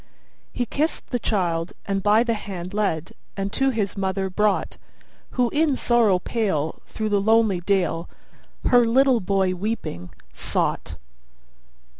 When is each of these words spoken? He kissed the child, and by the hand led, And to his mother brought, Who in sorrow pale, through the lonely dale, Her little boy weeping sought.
He 0.51 0.65
kissed 0.65 1.11
the 1.11 1.19
child, 1.19 1.73
and 1.85 2.01
by 2.01 2.23
the 2.23 2.33
hand 2.33 2.73
led, 2.73 3.11
And 3.37 3.53
to 3.53 3.69
his 3.69 3.95
mother 3.95 4.31
brought, 4.31 4.77
Who 5.37 5.51
in 5.51 5.75
sorrow 5.75 6.17
pale, 6.17 6.81
through 6.87 7.09
the 7.09 7.21
lonely 7.21 7.59
dale, 7.59 8.09
Her 8.65 8.87
little 8.87 9.19
boy 9.19 9.53
weeping 9.53 10.09
sought. 10.33 10.95